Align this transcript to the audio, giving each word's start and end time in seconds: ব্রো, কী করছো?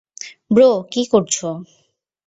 ব্রো, 0.51 0.69
কী 0.91 1.01
করছো? 1.05 1.47